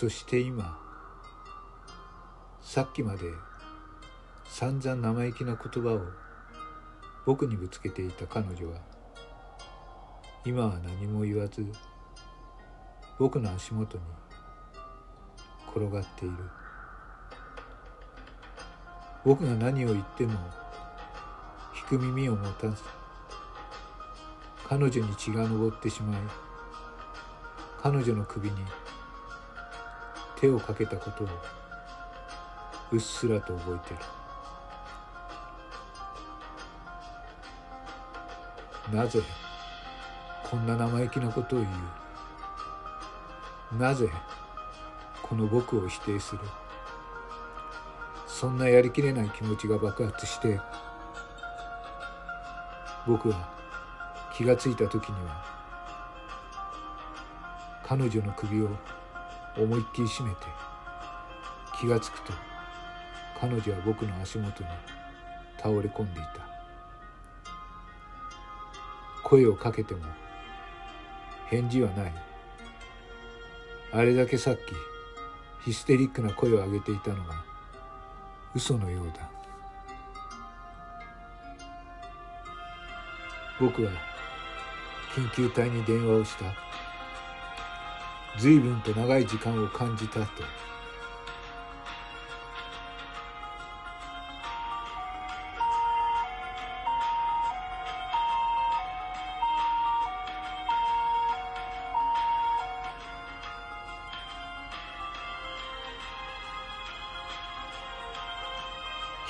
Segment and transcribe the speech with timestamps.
[0.00, 0.78] そして今
[2.62, 3.24] さっきまで
[4.44, 6.02] 散々生意気な言葉を
[7.26, 8.78] 僕にぶつけていた彼女は
[10.46, 11.66] 今は何も言わず
[13.18, 14.04] 僕の足元に
[15.74, 16.36] 転がっている。
[19.24, 20.38] 僕が何を言っても
[21.74, 22.76] 聞く耳を持たず
[24.64, 26.20] 彼女に血が上ってしまい
[27.82, 28.54] 彼女の首に
[30.40, 31.28] 手をかけたことを
[32.92, 33.94] うっすらと覚えて
[38.92, 38.96] る。
[38.96, 39.20] なぜ
[40.48, 41.68] こんな生意気なことを言
[43.72, 43.76] う？
[43.76, 44.08] なぜ
[45.22, 46.40] この僕を否定する？
[48.26, 50.60] そんなやりきれない気持ちが爆発して
[53.06, 53.50] 僕は
[54.34, 55.44] 気がついた時には
[57.84, 58.70] 彼女の首を
[59.56, 60.46] 思いっきり締めて
[61.80, 62.32] 気がつくと
[63.40, 64.68] 彼女は僕の足元に
[65.56, 66.48] 倒れ込んでいた。
[69.22, 70.00] 声をかけても
[71.46, 72.12] 返事はない。
[73.92, 74.60] あれだけさっき
[75.64, 77.44] ヒステリックな声を上げていたのが
[78.54, 79.30] 嘘のようだ。
[83.60, 83.90] 僕は
[85.14, 86.67] 緊急隊に電話をした。
[88.38, 90.26] 随分と長い時間を感じたと。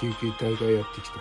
[0.00, 1.20] 救急隊がやってきた。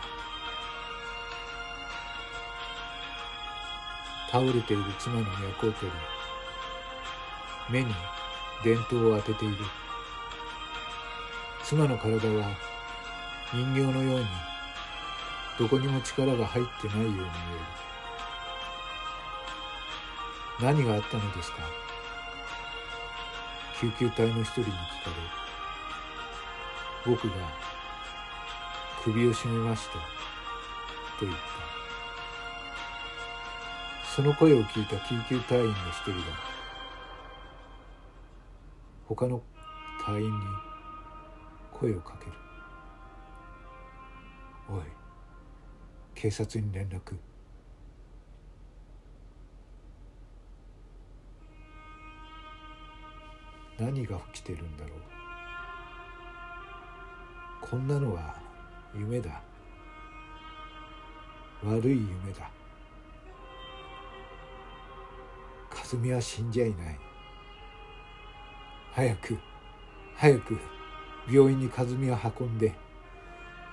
[4.31, 6.24] 倒れている妻の脈を取り
[7.69, 7.93] 目に
[8.63, 9.55] 電灯を当てている。
[11.63, 12.45] 妻の体は
[13.53, 14.25] 人形のように
[15.57, 17.25] どこにも力が入ってないように見え
[20.69, 20.75] る。
[20.77, 21.57] 何があったのですか？
[23.81, 24.73] 救急隊の一人に聞か
[27.05, 27.33] れ僕が
[29.03, 29.93] 首を絞めました。
[29.93, 29.99] と
[31.21, 31.39] 言った。
[34.15, 36.17] その声を聞いた救急隊員の一人が
[39.07, 39.41] 他の
[40.03, 40.45] 隊員に
[41.71, 42.31] 声をかける。
[44.67, 44.81] おい
[46.15, 47.15] 警察に連絡。
[53.77, 54.99] 何が起きてるんだろう。
[57.61, 58.39] こんなのは
[58.95, 59.41] 夢だ。
[61.63, 62.49] 悪い夢だ。
[65.71, 66.99] 和美は死んじゃいない。
[68.95, 69.37] 早く
[70.15, 70.57] 早く
[71.29, 72.73] 病院に和美を運んで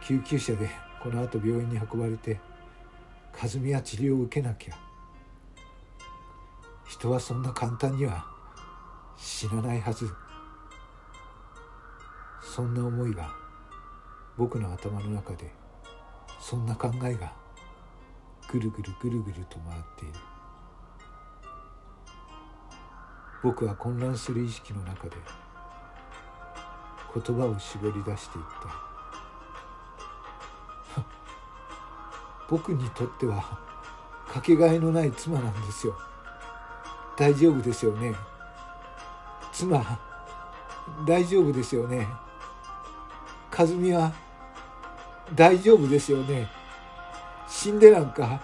[0.05, 0.69] 救急車で
[1.01, 2.41] この後病院に運ばれて
[3.33, 4.75] 和美は治療を受けなきゃ。
[6.89, 8.27] 人はそんな簡単には
[9.17, 10.11] 死なないはず。
[12.43, 13.31] そんな思いが
[14.37, 15.53] 僕の頭の中で
[16.41, 17.33] そんな考えが
[18.51, 20.32] ぐるぐるぐるぐると回っている。
[23.43, 25.17] 僕は混乱する意識の中で
[27.15, 28.45] 言葉を絞り出していっ
[30.95, 31.03] た。
[32.49, 33.59] 僕にとっては
[34.33, 35.95] かけがえのない妻なんですよ。
[37.17, 38.15] 大丈夫ですよね。
[39.53, 39.85] 妻
[41.05, 42.09] 大丈夫ですよね。
[43.57, 44.13] 和美は
[45.35, 46.49] 大丈夫ですよね。
[47.49, 48.41] 死んでなんか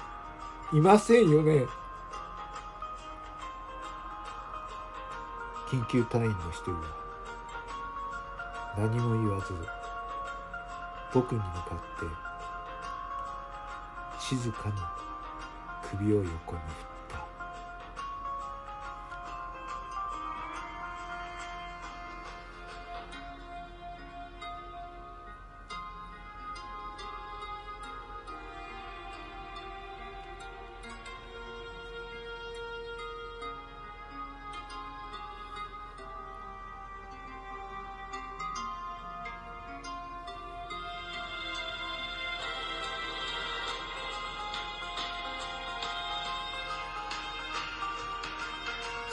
[0.73, 1.67] いませんよね。
[5.71, 6.79] 緊急隊員の人は
[8.79, 9.53] 何も言わず
[11.13, 12.07] 僕に向かって
[14.19, 14.75] 静かに
[15.91, 16.37] 首を横に振っ
[16.93, 16.98] た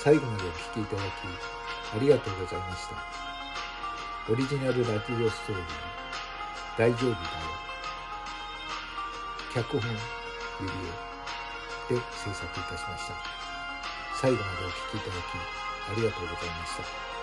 [0.06, 1.06] 最後までお聴きいただき
[1.96, 2.96] ありがとうございました。
[4.32, 5.66] オリジナルラジオストーリー
[6.78, 7.18] 大丈夫だよ。
[9.52, 9.90] 脚本
[10.62, 10.74] ゆり
[11.90, 13.16] えで制作いたしました。
[14.22, 15.18] 最後までお聴きいただき
[15.92, 17.15] ありがとうございました。